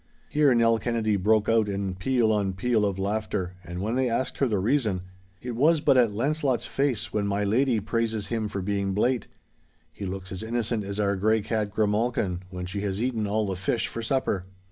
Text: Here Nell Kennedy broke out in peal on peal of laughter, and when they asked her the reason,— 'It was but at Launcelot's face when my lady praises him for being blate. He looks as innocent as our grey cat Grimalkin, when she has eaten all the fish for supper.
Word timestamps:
Here 0.29 0.55
Nell 0.55 0.79
Kennedy 0.79 1.15
broke 1.15 1.47
out 1.47 1.69
in 1.69 1.93
peal 1.93 2.31
on 2.31 2.53
peal 2.53 2.85
of 2.87 2.97
laughter, 2.97 3.53
and 3.63 3.81
when 3.81 3.93
they 3.93 4.09
asked 4.09 4.39
her 4.39 4.47
the 4.47 4.57
reason,— 4.57 5.03
'It 5.43 5.51
was 5.51 5.79
but 5.79 5.95
at 5.95 6.11
Launcelot's 6.11 6.65
face 6.65 7.13
when 7.13 7.27
my 7.27 7.43
lady 7.43 7.79
praises 7.79 8.25
him 8.29 8.47
for 8.47 8.63
being 8.63 8.95
blate. 8.95 9.27
He 9.93 10.07
looks 10.07 10.31
as 10.31 10.41
innocent 10.41 10.83
as 10.83 10.99
our 10.99 11.15
grey 11.15 11.41
cat 11.43 11.69
Grimalkin, 11.69 12.41
when 12.49 12.65
she 12.65 12.81
has 12.81 12.99
eaten 12.99 13.27
all 13.27 13.45
the 13.45 13.55
fish 13.55 13.85
for 13.87 14.01
supper. 14.01 14.47